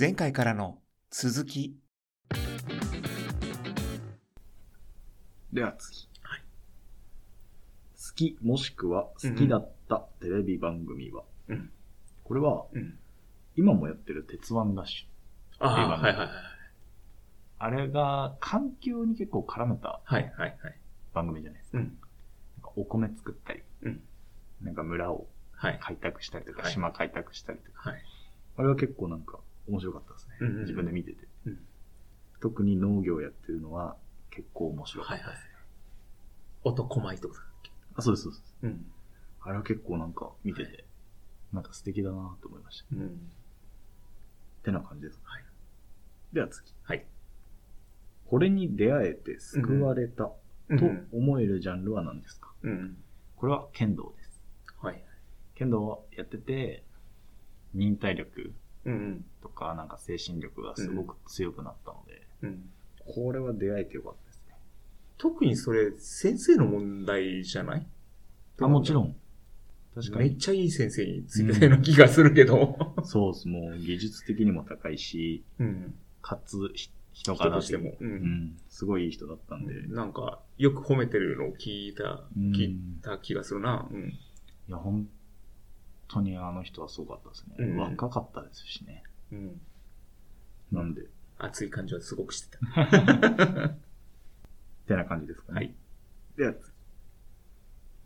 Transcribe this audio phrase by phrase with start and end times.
[0.00, 0.78] 前回からの
[1.10, 1.76] 続き。
[5.52, 6.08] では次。
[6.22, 6.40] はい
[8.08, 11.70] 好きもしくは好きだったテレビ番組は、うん
[12.24, 12.98] これはうん。
[13.56, 15.66] 今もやってる鉄腕ダッシュ。
[15.66, 16.28] ああ、はいはいはい。
[17.58, 20.00] あれが環境に結構絡めた。
[21.12, 21.78] 番組じゃないですか。
[22.74, 24.00] お米作ったり、うん
[24.62, 25.78] なんか村をはい。
[25.82, 28.02] 開拓したりとか、はい島開拓したりとか、はい。
[28.56, 30.36] あれは結構なんか面白かったですね。
[30.40, 31.58] うんうんうん自分で見てて、うん
[32.40, 33.96] 特に農業やってるのは
[34.30, 35.50] 結構面白かはいはいったですね。。
[36.64, 37.44] 男前とか。
[37.96, 38.56] あ、そうです、そうです。
[38.62, 38.86] うん。
[39.42, 40.84] あれは結構なんか見てて、
[41.52, 42.86] なんか素敵だなと思いました。
[42.92, 43.06] うん。
[43.08, 43.08] っ
[44.62, 45.20] てな感じです。
[45.22, 45.44] はい。
[46.32, 46.72] では次。
[46.82, 47.04] はい。
[48.26, 50.36] これに出会えて救われたと
[50.70, 51.08] うん。
[51.12, 52.96] 思えるジャンルは何ですか、うん。
[53.36, 54.40] これは剣道です。
[54.80, 55.04] はい。
[55.56, 56.84] 剣道をやってて、
[57.74, 58.54] 忍耐力うん。
[59.42, 62.70] とか、なんか精神力がすごく強くなったので、うん。
[63.06, 64.54] これは出会えてよかったですね。
[65.18, 67.86] 特にそれ、先生の問題じゃない？
[68.60, 69.08] あ、もちろん。
[69.08, 69.16] ん。
[69.94, 70.28] 確かに。
[70.30, 72.94] めっちゃいい先生についてたような気がするけど。
[73.04, 73.48] そうです。
[73.48, 75.94] もう技術的にも高いし、うん。
[76.22, 77.96] かつひ人人柄としても。
[78.00, 78.04] う。
[78.04, 78.56] うんん。
[78.68, 79.74] すごいいい人だったんで。
[79.86, 83.88] いなんか、よく褒めてるのを聞いた、うん聞いた気がするな。
[83.90, 84.14] うん。
[84.68, 85.08] や、本
[86.12, 87.54] 当にあの人はすごかったですね。
[87.58, 89.02] うん若かったですしね。
[89.32, 89.60] うん。
[90.72, 91.02] なんで、
[91.38, 92.82] 熱い感じはすごくしてた。
[93.66, 93.76] っ
[94.86, 95.56] てな感じですかね。
[95.56, 95.74] はい。
[96.36, 96.72] では次。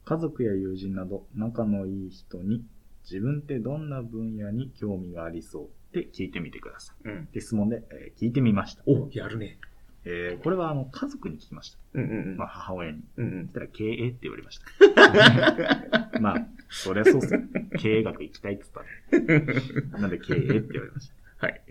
[0.05, 2.65] 家族や友人など仲のいい人に
[3.05, 7.09] 自分ってどんな分野に興味がありそうって聞いてみてください。
[7.09, 7.29] うん。
[7.33, 8.83] で質問で、えー聞いてみました。
[8.87, 9.59] お、やるね。
[10.07, 11.79] えーこれはあの家族に聞きました。
[11.95, 12.37] うんうんうん。
[12.37, 13.03] まあ母親に。
[13.17, 13.55] うんうんそし。
[13.55, 16.19] たら経営って言われました。
[16.21, 17.41] まあ、そりゃそうっすよ。
[17.79, 18.65] 経営学行きたいって
[19.11, 19.41] 言っ
[19.89, 20.01] たら。
[20.01, 21.63] なんで経営って言われましはい。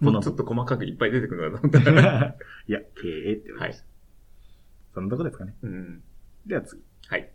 [0.00, 2.02] このちょっと細かくいっぱい出てくるのかと思ったら。
[2.02, 2.36] た。
[2.68, 3.86] いや、経営って言われました。
[4.94, 5.54] そのとこですかね。
[5.62, 6.02] うん。
[6.46, 6.82] では次。
[7.08, 7.30] はい。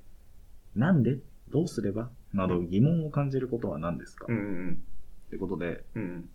[0.75, 4.83] なんでどうすればなど疑問を感じることは何ですか、うんうん
[5.27, 6.29] ってことで、うん。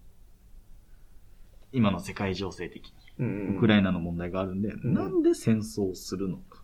[1.75, 3.57] 今の世界情勢的に。
[3.57, 6.63] ウクライナの問題があるんで、んなんで戦争をするのか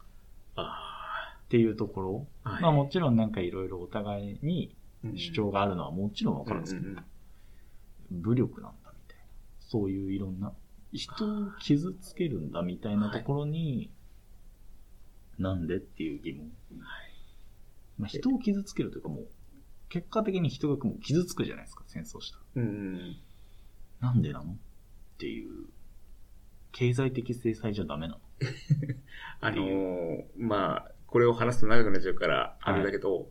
[0.57, 2.51] あっていうところ、あ。
[2.51, 2.63] はい。
[2.63, 7.01] まあもちろんなんかいろいろお互いにうん主張があるのはもちろんわかるんですけど、
[8.11, 9.25] 武力なんだみたいな、
[9.61, 10.53] そういういろんな、
[10.93, 13.91] 人を傷つけるんだみたいなところに、
[15.39, 16.47] なんでっていう疑問。
[16.47, 17.11] はい。
[17.99, 19.29] まあ、人を傷つけるというかもう、
[19.89, 22.67] 結果的に人がもう傷つくじゃないですか、戦争したら。
[24.01, 24.57] なんでなのっ
[25.21, 25.67] ていう、
[26.73, 28.21] 経済的制裁じゃダメなの？
[29.41, 33.29] あのー、まあ、これを話すと長くなっちゃうから、あれだけど、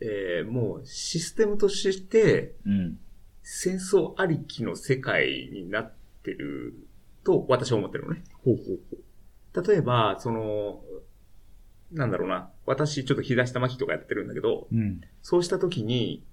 [0.00, 2.98] えーもうシステムとしてうん。
[3.46, 5.92] 戦争ありきの世界になっ
[6.22, 6.74] てる
[7.24, 8.24] と私は思ってるのね。
[8.42, 8.96] ほうほうほ
[9.62, 9.66] う。
[9.66, 10.82] 例えば、その、
[11.92, 12.50] なんだろうな。
[12.64, 15.02] 私ちょっと日出した巻きとかやってるんだけど、うん。
[15.22, 16.24] そうした時に、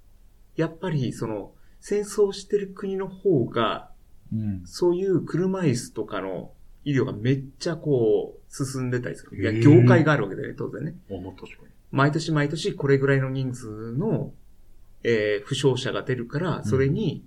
[0.55, 3.90] やっぱりその、戦争してる国の方が、
[4.33, 4.61] うん。
[4.65, 6.51] そういう車椅子とかの
[6.83, 9.41] 医療がめっちゃこう、進んでたりする。
[9.41, 10.95] いや、業界があるわけだよね、当然ね。
[11.91, 14.33] 毎年毎年これぐらいの人数の、
[15.03, 17.25] えー負傷者が出るから、それに、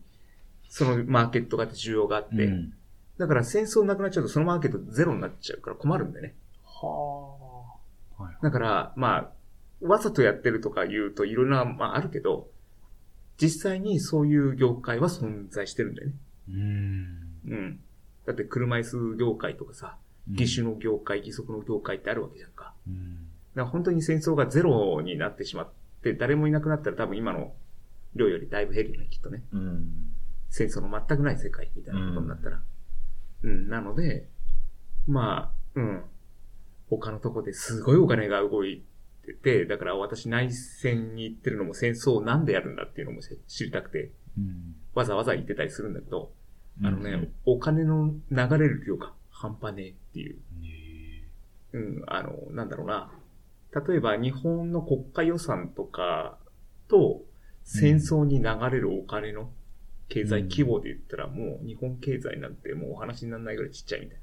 [0.68, 2.44] そのマーケットがあって需要があって、に。
[2.44, 2.74] うん。
[3.18, 6.34] だから戦争なくなっちゃうとそのマーケットゼロになっちゃうから困るんだよね。
[6.64, 7.78] は
[8.18, 8.22] あ。
[8.22, 8.36] はい。
[8.42, 9.30] だから、まあ、
[9.86, 12.48] わざとやってるとか言うといろんな、まああるけど、
[13.36, 16.14] 実際にそういう業界は存在してるんだよね。
[16.48, 17.18] うん。
[17.46, 17.80] うん。
[18.26, 19.98] だって車椅子業界とかさ、
[20.32, 22.74] 義手の業界、義足の業界ってあるわけじゃんか。
[22.86, 23.14] うん。
[23.14, 25.68] だから本当に戦争がゼロになってしまっ
[26.02, 27.54] て、誰もいなくなったら多分今の
[28.14, 29.42] 量よりだいぶ減るよね、きっとね。
[29.52, 30.14] うん。
[30.50, 32.62] 戦争の全くない世界みたいなことになったら。
[33.42, 34.28] うん、なので、
[35.06, 36.02] まあ、うん。
[36.88, 38.84] 他のとこですごいお金が動い
[39.24, 44.76] てて、だから私内戦に行ってるのも戦争をなんでやるんだっていうのも知りたくて、うん。
[44.94, 46.32] わざわざ言ってたりするんだけど、
[46.82, 50.36] あのね、うんお金の流れる量が半端ねえっていう。
[50.60, 51.24] ね
[51.72, 53.10] うん、あの、なんだろうな。
[53.86, 56.38] 例えば日本の国家予算とか
[56.88, 57.22] と
[57.64, 59.50] 戦争に流れるお金の
[60.08, 64.16] 経済規模で言ったらもう日本経済なんてもうお話にならないぐらいちっちゃいみたい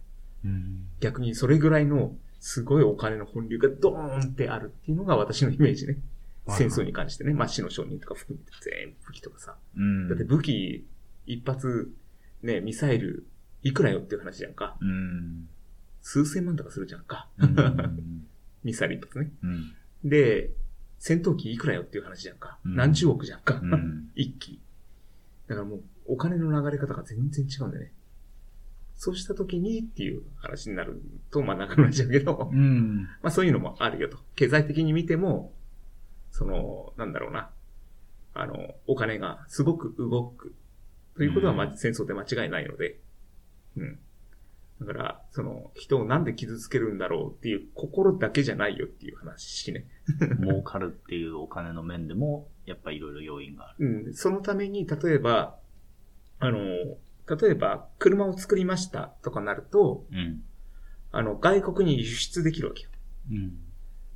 [0.46, 0.52] な。
[0.52, 0.88] うん。
[1.02, 5.98] 逆にそれぐらいのすごいお金の本流がドーンってあるっていうのが私のイメージね。
[6.46, 7.34] はい戦争に関してね。
[7.34, 9.56] まあ死の商人とか含めて全部武器とかさ。
[9.78, 10.08] うん。
[10.10, 10.88] だって武器
[11.28, 11.92] 一発
[12.42, 13.28] ね、ミサイル
[13.64, 14.78] いくらよっていう話じゃんか。
[14.82, 15.48] うん。
[16.02, 17.30] 数千万とかするじゃんか。
[17.38, 18.28] うん。
[18.64, 19.32] ミサイル一発ね。
[19.44, 19.74] うん。
[20.04, 20.52] で、
[20.98, 22.60] 戦闘機いくらよっていう話じゃんか。
[22.66, 23.60] うん何十億じゃんか。
[23.62, 24.10] うん。
[24.16, 24.60] 一機。
[25.48, 27.94] だからもう、お金の流れ方が全然違うんだよね。
[28.96, 31.02] そうした時にっていう話になる
[31.32, 33.04] と、まあ長くなっちゃうけど、うん。
[33.04, 34.20] まあそういうのもあるよと。
[34.36, 35.54] 経済的に見ても、
[36.32, 37.52] その、なんだろうな。
[38.34, 40.56] あの、お金がすごく動く。
[41.16, 43.00] ということは、ま戦争で間違いないので。
[43.78, 44.00] うん。
[44.80, 49.86] だから、その、人をなんで傷つけるんだろうっていう心だけじゃないよっていう話ね。
[50.42, 53.86] 儲かるっていうお金の面でも、やっぱいろいろ要因がある。
[54.06, 54.14] うん。
[54.14, 55.60] そのために、例えば、
[56.40, 60.44] あの、例えば、車を作りましたとかなると、うん。
[61.12, 62.90] あの、外国に輸出できるわけよ。
[63.32, 63.60] うん。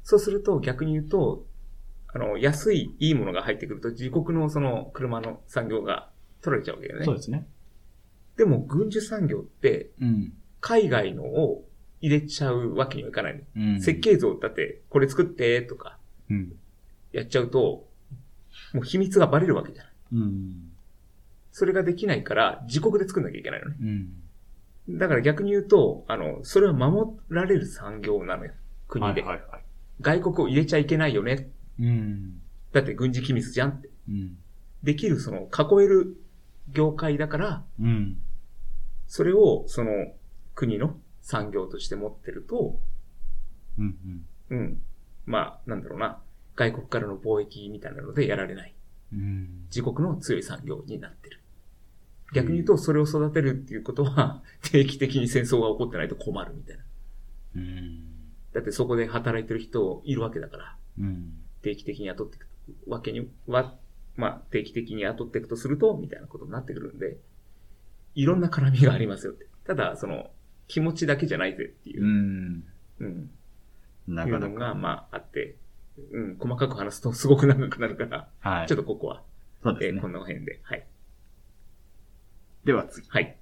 [0.04, 1.46] そうすると逆に言うと、
[2.16, 6.10] あの、安い、いいものが入ってくると自国のその車の産業が
[6.42, 7.06] 取られちゃうわけだよね。
[7.06, 7.46] そうですね。
[8.38, 10.34] でも軍需産業ってうん。
[10.62, 11.66] 海外のを
[12.00, 13.42] 入れちゃうわけにはいかないの。
[13.58, 15.98] うん設計図をだってこれ作ってとか
[16.30, 16.54] うん。
[17.12, 17.90] やっちゃうと、
[18.74, 19.94] もう秘密がバレるわけじゃない。
[20.14, 20.72] うん。
[21.52, 23.76] それができないから自国で作んなきゃいけないのね。
[24.88, 24.98] うん。
[24.98, 28.54] だから逆に言うと、あの、それは守られる産業なのよ。
[28.88, 29.22] 国で。
[29.22, 29.62] はいはいはい。
[30.00, 31.50] 外国を入れちゃいけないよね。
[31.80, 32.42] うん。
[32.72, 33.90] だって軍事機密じゃんって。
[34.10, 34.38] うん。
[34.84, 36.18] できる、その、囲える
[36.72, 38.18] 業界だから、うん。
[39.08, 39.92] それを、その、
[40.54, 42.80] 国の産業として持ってると、
[43.78, 44.26] うん。
[44.50, 44.82] うん。
[45.26, 46.22] まあ、なんだろうな。
[46.56, 48.74] 外国からの貿易みたいなのでやられない。
[49.14, 49.66] うん。
[49.68, 51.42] 自国の強い産業になってる。
[52.34, 56.84] 逆に言うと、それを育てるっていうことは、 定期的に戦争が起こってないと困るみたいな。
[57.56, 58.04] うん。
[58.54, 61.34] だってそこで働いてる人いるわけだから、うん。
[61.66, 62.48] 定期的に雇っていく
[62.88, 63.74] わけには、
[64.16, 67.18] まあ、定期的に雇っていくとすると、みたいなことになってくるんで、
[68.14, 69.48] いろんな絡みがありますよって。
[69.66, 70.30] ただ、その、
[70.68, 72.64] 気持ちだけじゃないぜっていうう、ん。
[73.00, 73.32] うん、
[74.08, 74.46] なかなか。
[74.46, 75.56] いうのが、まあ、あって、
[76.12, 78.68] うん、細かく話すとすごく長くなるから、はい。
[78.68, 79.24] ちょっとここは、
[79.64, 80.08] そうですねえーこ。
[80.08, 80.86] の辺で、はい。
[82.64, 83.08] では次。
[83.10, 83.38] はい。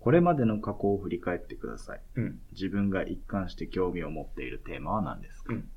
[0.00, 2.00] これまでの過去を振り返ってください。
[2.16, 2.40] うん。
[2.52, 5.68] 自分が一貫して興味を持っているテーマは何ですか、うん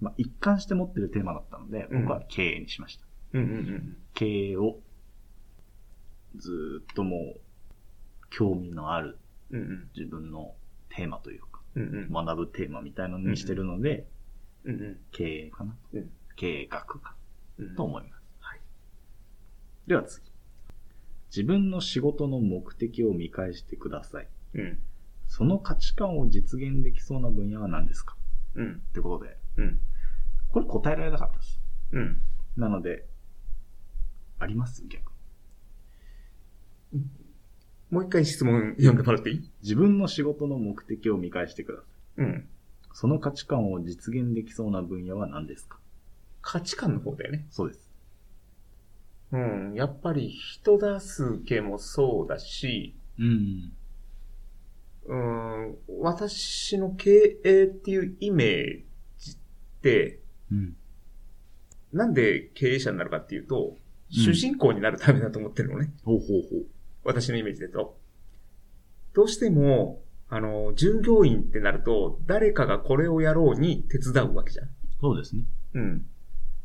[0.00, 3.04] まあ、一貫して持っているテーマだったので、うん僕は経営にしました。
[3.32, 3.96] うんうんうん。
[4.14, 4.80] 経営を
[6.36, 7.40] ずーっともう
[8.30, 9.18] 興味のある。
[9.96, 10.54] 自分の
[10.88, 11.82] テーマというか、うん
[12.12, 12.26] うん。
[12.26, 14.08] 学ぶテーマみたいなのにしてるので、
[14.64, 14.96] うんうん。
[15.12, 17.14] 経営かな、うん経営学か
[17.58, 17.76] うん。
[17.76, 18.22] と思います。
[18.40, 18.60] はい。
[19.86, 20.32] では次。
[21.30, 24.28] 自分の仕事の目的を見返してください。
[24.54, 24.78] うん。
[25.28, 28.16] その価値観を実現できそうな分野は何ですか？
[28.56, 28.72] うん。
[28.72, 29.80] ってことで、うん。
[30.50, 31.60] これ答えられなかったです。
[31.92, 32.20] うん。
[32.56, 33.04] なので、
[34.38, 34.82] あります？
[34.88, 35.12] 逆
[36.92, 37.04] に
[37.90, 39.50] もう一回質問読んでもらっていい？
[39.62, 41.84] 自分の仕事の目的を見返してくださ
[42.18, 42.26] い。
[42.26, 42.48] うん。
[42.92, 45.78] その価値観を実現できそうな分野は何ですか？
[46.42, 47.46] 価値観の方だよね。
[47.50, 47.90] そうです。
[49.32, 49.74] うん。
[49.74, 53.72] やっぱり人助けもそうだし、うん。
[55.06, 58.82] うん、私の経営っていうイメー
[60.50, 60.76] うん。
[61.92, 65.92] なんで経営者になるかっていうと、うん主人公になるためだと思ってるのね。
[66.04, 66.66] ほうほうほう。
[67.02, 67.98] 私のイメージだと。
[69.12, 74.68] どうしても、あの、従業員ってなると、誰かがこれをやろうに手伝うわけじゃん。
[75.00, 75.44] そうですね。
[75.74, 76.06] うん。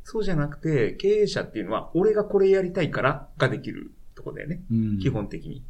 [0.04, 4.62] そうじゃなくて、経営者っていうのは、俺がこれやりたいからができるとこだよね。
[4.72, 5.10] うん基。
[5.10, 5.64] 本的に。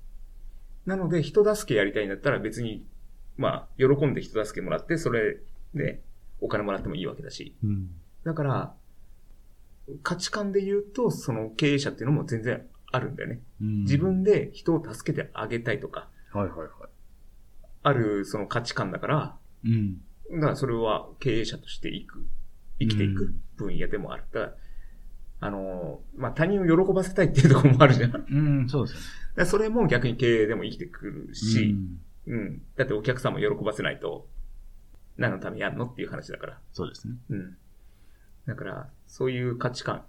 [0.86, 2.86] なので、人助けやりたいんだったら別に、
[3.38, 5.38] まあ、喜んで人助けもらって、それ
[5.74, 6.02] で
[6.42, 7.56] お金もらってもいいわけだし。
[7.64, 7.90] うん。
[8.24, 8.74] だから、
[10.04, 13.42] 価値観で言うと、その経営者っていうのも全然あるんだよね。
[13.62, 16.70] うん自分で人を助けてあげたいとか、はいはいはい。
[17.84, 19.98] あるその価値観だから、うん。
[20.32, 22.26] だからそれは経営者としていく、
[22.80, 24.24] 生きていく分野でもある。
[24.32, 24.54] だから
[25.42, 28.26] あの、まあ、他人を喜ばせたいっていうところもあるじゃん。
[28.30, 29.06] うん、そうですよね。
[29.36, 31.76] らそれも逆に経営でも生きてくるし、
[32.28, 32.62] うんうん。
[32.76, 34.28] だってお客さんも喜ばせないと、
[35.20, 36.60] 何のためにやるのっていう話だから。
[36.72, 37.16] そうですね。
[37.30, 37.58] うん。
[38.48, 40.06] だから、そういう価値観。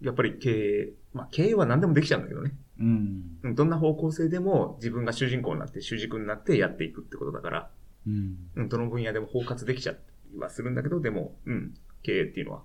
[0.00, 2.54] やっぱり経営、まあ経営は何でもできちゃうんだけどね。
[2.80, 3.38] うん。
[3.42, 7.70] うんどんな方向性でも自分が主人公になって主軸になってやっていくってことだから、
[8.06, 8.36] うん。
[8.54, 9.98] うん、どの分野でも包括できちゃい
[10.38, 12.62] はするんだけど、でも、うん、経営っていうのは、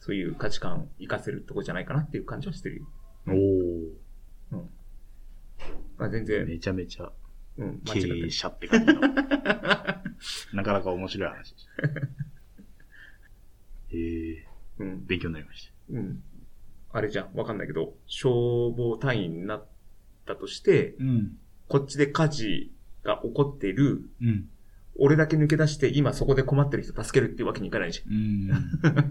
[0.00, 2.86] そういう価値観を活かせるとこじゃないかなっていう感じはしてるよ。
[3.28, 4.04] おー。
[5.96, 7.10] まあ全然、めちゃめちゃ
[7.56, 8.26] うん、間経違ってる。
[8.26, 9.00] 営者って感じの。
[10.52, 11.82] なかなか面白い話でした。
[13.92, 14.46] ええ
[14.78, 16.22] うん、勉強になりましうん。
[16.92, 19.66] あれじゃん、わかんないけど、消防隊員になっ
[20.26, 21.04] たとして、た。
[21.04, 21.36] うん。
[21.68, 24.48] こっちで火事が起こっている、うん。
[24.96, 28.46] 俺だけ抜け出して今そこで困ってる人助けるっていうわけにいかないじゃうん。
[28.46, 28.48] ん。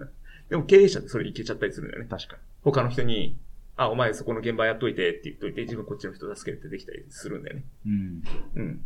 [0.48, 2.08] でも経営者ってそれいけちゃったりするんだよね。
[2.08, 3.36] 確か他の人に、
[3.76, 7.64] あ、お前そこの現場やっといてって言っといて、自分こっちの人助けてできたりするんだよね。
[7.86, 8.22] うん。
[8.54, 8.84] うん。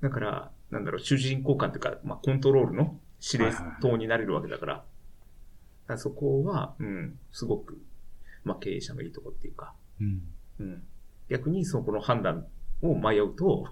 [0.00, 4.84] だから、なんだろう、主人公感というか、まあ、コントロールの司令塔になれるわけだから、だか
[5.94, 7.80] らそこは、うん、すごく、
[8.44, 10.22] まあ、経営者のいいとこっていうか、うん。
[10.60, 10.82] うん。
[11.28, 12.46] 逆にそこの判断
[12.82, 13.66] を迷うと、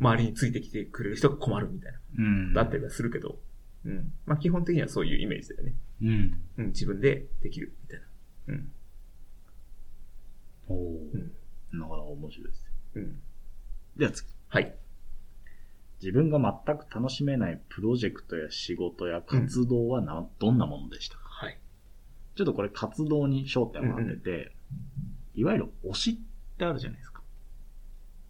[0.00, 2.54] 周りについてきてくれる人が困るみたいな、うん。
[2.54, 3.38] だったりはするけど、
[3.84, 4.12] うん。
[4.24, 5.74] まあ、基本的にはそういうイメージだよね。
[6.02, 6.40] うん。
[6.58, 8.06] うん、自分でできるみたいな。
[8.54, 8.72] うん。
[10.68, 11.32] おおうん
[11.78, 12.64] なかなか面白いです。
[12.94, 13.20] うん。
[13.96, 14.28] では次。
[14.48, 14.74] はい。
[16.04, 21.22] 自分が全く楽しめないプロジェクトや仕事や活動はな、どんなものでしたか？
[21.24, 21.58] はい。
[22.36, 24.54] ちょっとこれ活動に焦点を当てて、
[25.34, 27.22] いわゆる推しってあるじゃないですか。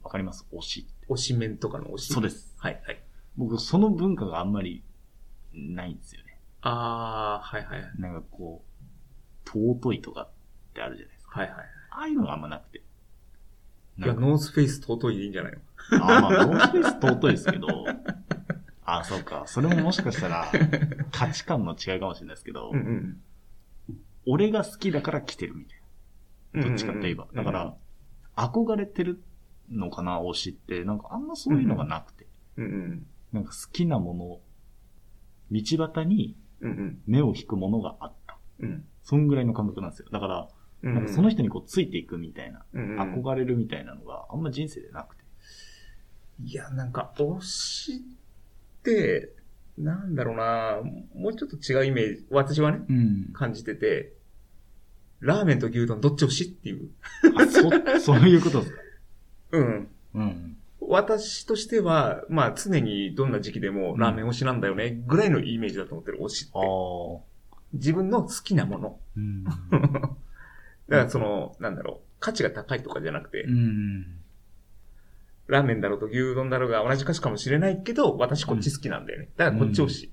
[0.05, 0.47] わかります？
[0.53, 0.89] 推し。
[1.09, 2.13] 推しメンとかの推し？
[2.13, 2.55] そうです。
[2.59, 3.03] はい、はい。
[3.37, 4.85] 僕、その文化があんまり
[5.53, 6.39] ないんですよね。
[6.61, 7.83] あー、はい、はい。
[7.83, 8.65] はい、なんかこ
[9.45, 10.31] う、尊いとかっ
[10.75, 11.41] てあるじゃないですか。
[11.41, 11.51] はい。
[11.51, 12.83] ああいうのがあんまなくて。
[13.99, 15.59] いや、ノースフェイス尊いでいいんじゃないの？
[16.05, 17.67] あまあ、ノースフェイス尊いですけど、
[18.85, 19.45] あそうか。
[19.47, 20.47] それももしかしたら、
[21.11, 23.21] 価値観の違いかもしれないですけど、うんうん。
[24.27, 25.81] 俺が好きだから来てるみたい
[26.55, 26.69] な。
[26.69, 27.29] どっちかって言えば。
[27.35, 27.77] だから、、
[28.37, 29.23] 憧れてる
[29.71, 30.85] のかな、推しって。
[30.85, 32.27] なんかあんまそういうのがなくて。
[32.57, 33.07] うんうん。
[33.33, 34.41] なんか好きなもの、
[35.51, 36.37] 道端に。
[37.07, 38.39] 目を引くものがあった。
[38.61, 38.85] うん。
[39.03, 40.07] そんぐらいの感覚なんですよ。
[40.11, 40.49] だから、うん。
[40.85, 45.25] なんかその人にこうついていくみたいな、憧れるみたいなのがあんま人生でなくて。
[46.43, 48.03] いや、なんか、推し
[48.81, 49.33] って、
[49.79, 50.81] なんだろうな、
[51.15, 53.31] もうちょっと違うイメージ、私はね、うん。
[53.33, 54.13] 感じてて、
[55.21, 56.91] ラーメンと牛丼どっち推しっていう。
[57.37, 58.79] あ、そ、そういうことですか。
[59.53, 59.89] うん。
[60.15, 60.57] うん。
[60.81, 66.59] 私としては、まあ常にどんな時期でもラーメン推しなんだよね、ぐらいのイメージだと思ってる推しって。
[67.73, 69.01] 自分の好きなもの。
[69.17, 69.45] うん。
[70.89, 74.21] だからその、なんだろう、価値が高いとかじゃなくて、うん。
[75.47, 79.29] ラーメンだろうと牛丼だろうが同じ価値かもしれないけど、私こっち好きなんだよね。
[79.37, 80.13] だからこっち推し。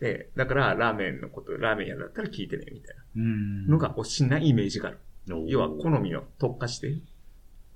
[0.00, 3.66] で、だからラーメンのこと、ラーメン屋だったら聞いてね、みたいうん。
[3.66, 4.98] なのが推しなイメージがある。
[5.46, 6.98] 要は好みを特化して、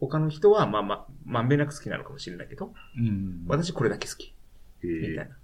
[0.00, 3.44] 他の人はまあまあ、まんべんなく好きなのかもしれないけど、うん。
[3.48, 4.34] 私これだけ好き、
[4.82, 5.36] みたいな。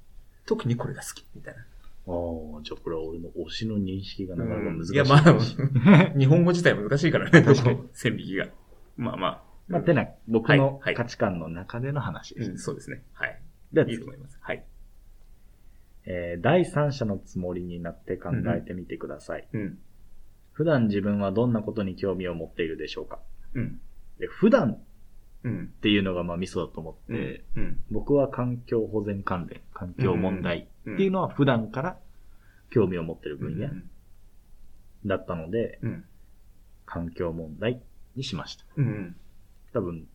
[0.46, 1.64] 特にこれが好き、みたいな。
[2.06, 2.10] あ
[2.58, 4.94] あ、じゃあこれは俺の推しの認識がなかなか難しい。
[4.94, 8.48] いや、まあ、 日本語自体難しいからね、確かに線引きが。
[8.96, 9.42] まあまあ。
[9.68, 12.50] まあ、てな、僕のはいはい価値観の中での話です。
[12.50, 13.02] うん、そうですね。
[13.14, 13.40] はい。
[13.72, 14.38] ではいいと思います。
[14.40, 14.64] はい。
[16.06, 19.48] えー第三者のつもりになって考えてみてください。
[19.52, 19.78] うん。
[20.52, 23.20] 普段自分はどんなことに興味を持っているでしょうか
[23.54, 23.80] うん。
[24.18, 24.78] で普段っ
[25.44, 25.68] うん。
[25.80, 27.80] ていうのがまあミソだと思って、うん。
[27.90, 31.98] 僕は環境保全関連、環境問題うんっていうのは普段から
[32.70, 33.90] 興味を持ってる分野うん。
[35.06, 36.04] だったので、うん。
[36.86, 37.80] 環境問題
[38.16, 38.64] にしました。
[38.76, 39.16] うん。
[39.72, 40.06] 多分、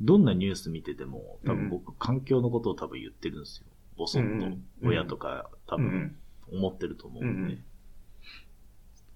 [0.00, 3.66] どんなニュース見てても、多うん分僕、環境のことを多分言ってるんですよ。
[3.96, 4.56] ボソッと。
[4.86, 6.16] 親とか多分ん。
[6.52, 7.64] 思ってると思うんんうん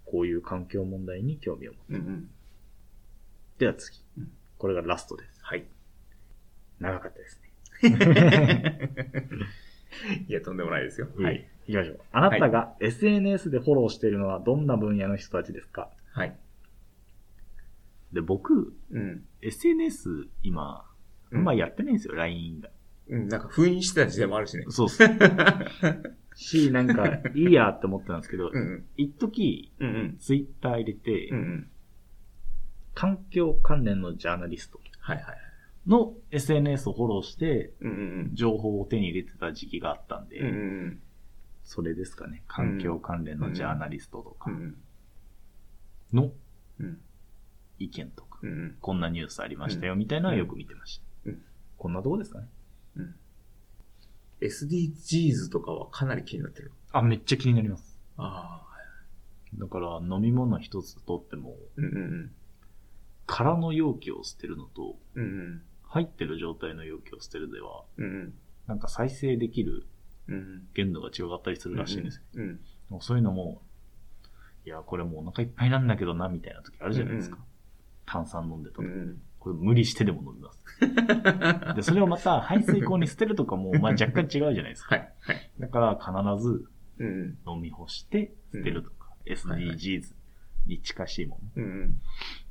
[0.04, 1.94] こういう環境問題に興味を持って。
[1.94, 2.30] うん。
[3.58, 4.32] では次うん。
[4.62, 5.40] これがラストです。
[5.42, 5.64] はい。
[6.78, 7.42] 長かったです
[7.82, 8.90] ね。
[10.28, 11.08] いや、とんでもないですよ。
[11.16, 11.72] ははいい。。
[11.72, 12.00] 行きましょう。
[12.12, 15.90] あなたが SNS でフォローしているのはどんな分野の人たちですか？
[16.12, 16.36] はい。
[18.12, 19.24] で、僕、うん。
[19.40, 20.88] SNS 今、
[21.32, 22.70] あんまやってないんですよ、LINE が。
[23.08, 24.64] うん、なんか封印してた時代もあるしね。
[24.68, 25.02] そうっす。
[26.36, 28.86] し、なんか、いいやって思ってたんですけど、うん。
[28.96, 29.72] 一時。
[30.20, 31.70] ツイッター入れて、うんうん。
[32.94, 35.36] 環境関連のジャーナリストはいはいはい。
[35.86, 40.46] の SNS をフォローして、うんうん情報を手に入れてた時期があったんで、うん。
[40.46, 40.56] うんう
[40.88, 41.02] ん
[41.64, 42.42] それですかね。
[42.48, 44.50] 環境関連のジャーナリストとか
[46.12, 46.32] の
[46.80, 46.98] うん。
[47.78, 48.76] 意見とか、うんうん。
[48.80, 51.30] こんなニュースありましたよ、みたいなのはよく見てました。
[51.30, 51.42] うん
[51.78, 52.46] こんなとこですかね。
[54.40, 56.72] SDGs とかはかなり気になってる。
[56.90, 57.98] あ、めっちゃ気になります。
[58.16, 58.72] ああ。
[59.54, 62.30] だから、飲み物一つとっても、うんうん
[63.26, 65.22] 空の容器を捨てるのと、うん。
[65.22, 68.04] うん入ってる状態の容器を捨てるでは、うん。
[68.04, 68.34] うん
[68.66, 69.86] なんか再生できる
[70.28, 70.34] うん。
[70.34, 70.62] うん。
[70.74, 72.22] 限度が違ったりするらしいんですよ。
[72.36, 72.60] うん。
[72.88, 73.62] もうそういうのも、
[74.64, 77.36] いや、これもうお腹いっぱいなんだけどな、みたいな時あるじゃないですか。
[77.36, 77.42] うん
[78.04, 79.22] 炭酸飲んでた時、うん。
[79.38, 81.74] これ無理してでも飲みます。
[81.74, 84.96] で、それをまた排水口に捨てるとかも、まあ若干違うじゃないですか。
[84.96, 85.12] はい。
[85.20, 85.50] はい。
[85.58, 87.38] だから必ずうん。
[87.46, 90.14] 飲み干して捨てるとか、SDGs
[90.66, 92.00] に近しいものうん。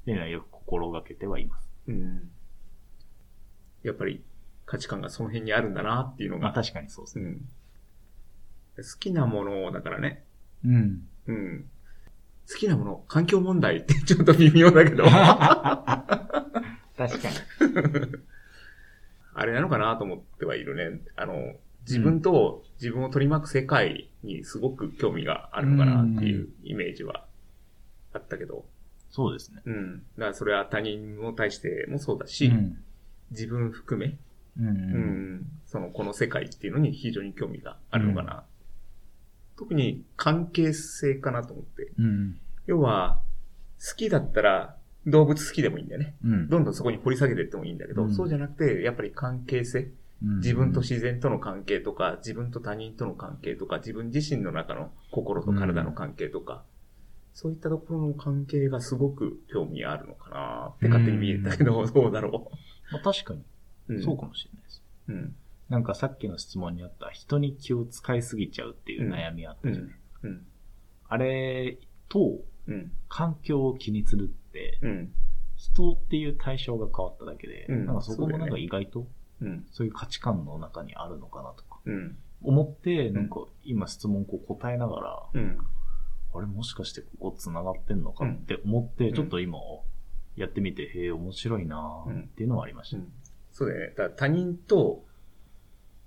[0.02, 1.70] っていうのはよく心がけてはいます。
[1.88, 2.30] うん。
[3.84, 4.24] やっぱり
[4.66, 6.44] 価値観がその辺にあるんだなっていうのが。
[6.44, 7.26] まあ確かにそうですね。
[7.26, 7.38] うん。
[8.78, 10.24] 好きなものだからね。
[10.66, 11.02] うん。
[11.28, 11.66] うん。
[12.50, 15.14] 好きなもの、環境問題ってちょっと微妙だけど、確
[16.98, 17.36] かに。
[19.34, 21.00] あれなのかなと思ってはいるね。
[21.16, 21.56] あの、
[21.88, 27.26] 自分と自分を取り巻く世界にすごく興味があるのかなっていうイメージは
[28.14, 28.66] あったけど、
[29.10, 29.62] そうですね。
[29.66, 29.98] うん。
[30.18, 32.78] だからそれは他人に対してもそうだし、うん。
[33.32, 34.18] 自分含め、
[34.58, 34.68] うん。
[34.68, 35.34] ううん。
[35.36, 38.44] ん、その、この世界っていうのに非常に興味があるのかな。
[39.58, 41.92] 特に関係性かなと思って。
[41.98, 42.40] うん。
[42.68, 43.22] 要は、
[43.86, 44.78] 好きだったら
[45.08, 46.16] 動物好きでもいいんだよね。
[46.24, 46.50] うん。
[46.50, 49.92] どんどんそこに掘り下げていってもいいんだけど、うんそうじゃなくて、やっぱり関係性。
[50.24, 56.64] 自分と自然との関係とか、自分と他人との関係とか、自分自身の中の心と体の関係とか、
[57.34, 62.52] そういったところの関係がすごく興味あるのかなって勝手に見えたけど、どうだろ
[62.92, 63.42] まあ、確かに、
[63.88, 63.94] う。
[63.96, 64.84] んそうかもしれないです。
[65.08, 65.36] うん。
[65.70, 70.46] なんかさっきの質問にあった人に気を使いすぎちゃうっていう悩みあったじゃない、うん。
[71.08, 71.78] あれ
[72.10, 72.92] とうん。
[73.08, 75.14] 環境を気にするってうん。
[75.56, 79.08] 人っていう対象が変わっただけで、うんなんかそこもなんか意外と
[79.42, 79.66] うん。
[79.72, 82.18] そういう価値観の中にあるのかなとかうん。
[82.44, 85.58] 思って、なんか今質問こう答えながら、うん。
[86.34, 89.58] あれもしかしてここ繋がってんのかって思って、うんちょっと今
[90.36, 93.02] やってみて、へえ、面白いなーっていうのはありました。
[93.52, 93.96] そうだよね。
[93.98, 95.04] だ他人と、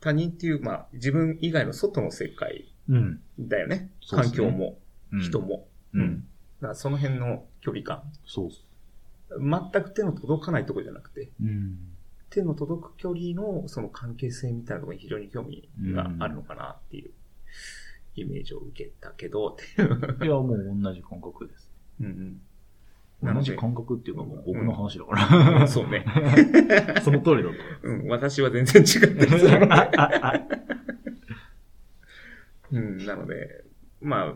[0.00, 3.20] 他人っていう、まあ、自分以外の外の世界うん。
[3.38, 3.90] だよね。
[4.02, 4.78] そうですね環境も、
[5.12, 5.40] うん人。
[5.40, 5.66] も。
[5.92, 6.20] うん。
[6.60, 8.02] だからその辺の距離感。
[8.26, 8.50] そう。
[9.40, 11.78] 全く手の届かないところじゃなくて、うん。
[12.30, 17.12] 手の届く距離のその関係性みたいなところに非常に興味があるのかなっていう
[18.16, 20.24] イメージを受けたけど、っていう。
[20.24, 21.70] いや、もう同じ感覚です。
[22.00, 22.40] うんうん
[23.22, 25.64] 同じ感覚っていうかもう僕の話だかうら。
[25.64, 26.04] んそうね。
[27.02, 29.68] その通りだとうん、私は全然違ってる。
[32.72, 33.64] うん、なので、
[34.02, 34.34] まあ、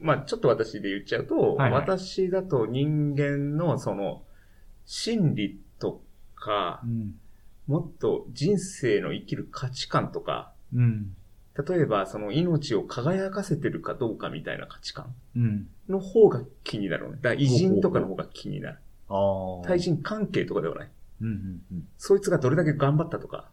[0.00, 4.24] まあ、ちょっと私で言っちゃうと、はいはい私だと人間のその、
[4.84, 6.02] 心理と
[6.34, 7.14] かう。、ん。
[7.66, 11.14] もっと人生の生きる価値観とか、うん。
[11.56, 15.68] 例えばその命を輝かせてるかどうかみたいな価値観うん。
[15.88, 17.18] の方が気になるのね。
[17.22, 18.78] だから偉人とかの方が気になる。
[19.64, 20.90] 対人関係とかではない。
[21.20, 21.88] うんうんうん。
[21.98, 23.48] そいつがどれだけ頑張ったとか、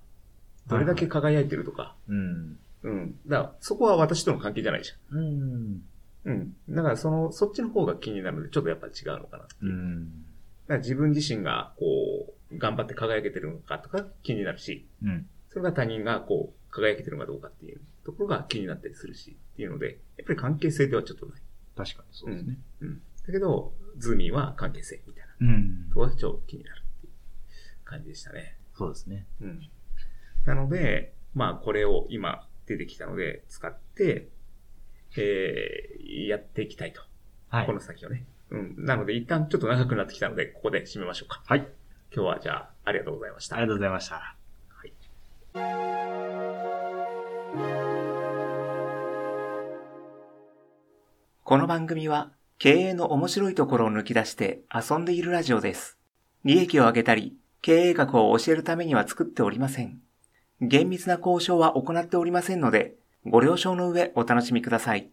[0.68, 2.58] どれだけ輝いてるとか、うん。
[2.84, 3.16] うん。
[3.28, 5.82] だから、そこは私との関係じゃないじうん。
[6.26, 6.32] ゃん。
[6.32, 6.56] うん。
[6.70, 9.76] だから、その、そっちの方が気になるので、ちょっとやっぱり違うのかなっていうう。
[9.76, 10.06] ん。
[10.06, 15.28] だから自分自身が、こう、頑張って輝けてるのかとか気になるし、うん。
[15.50, 21.42] それが他人が、こう、輝けてるのかどうかっていうところが気になったりするし、っていうので、やっぱり関係性ではちょっとない。
[21.76, 22.58] 確かにそうですね。
[22.82, 23.02] うん。
[23.26, 27.14] だけど、ズーミーは関係性みたいなうんところがちょっと気になるっていう
[27.84, 28.58] 感じでしたね。
[28.74, 29.28] そうですね。
[29.42, 29.70] うん。
[30.46, 34.30] なので、まあ、これを今出てきたので、使って、
[35.18, 37.02] えー、やっていきたいと。
[37.50, 38.26] はこの先をね。
[38.50, 38.76] うん。
[38.86, 41.44] なので、一旦ちょっと長くなってきたので、ここで締めましょうか。
[41.46, 41.68] はい。
[42.14, 43.58] 今日はじゃあ、ありがとうございました。
[43.58, 44.38] ありがとうございました。
[51.44, 55.98] この番組は経営の面白いところを抜き出して遊んでいるラジオです。
[56.46, 59.98] 利益を上げたり、経営学を教えるためには作っておりません。
[60.62, 62.94] 厳密な交渉は行っておりませんので、
[63.26, 65.10] ご了承の上お楽しみください。